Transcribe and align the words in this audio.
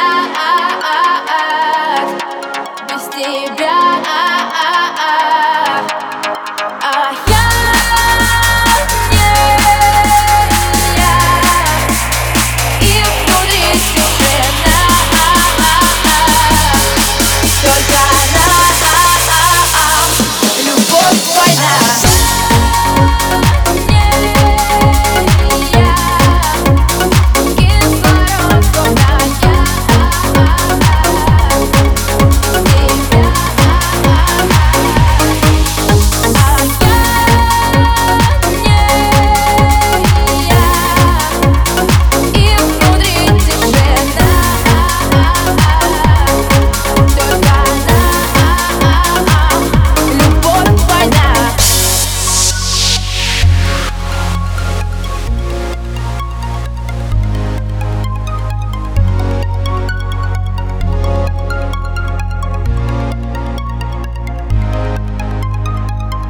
I, 0.00 0.32
I, 0.34 0.80
I. 0.96 0.99